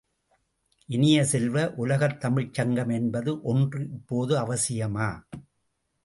இனிய 0.89 1.25
செல்வ, 1.25 1.73
உலகத் 1.75 2.19
தமிழ்ச் 2.19 2.53
சங்கம் 2.53 2.89
என்பது 2.89 3.41
ஒன்று 3.41 3.83
இப்போது 3.91 4.35
அவசியமா? 4.37 5.09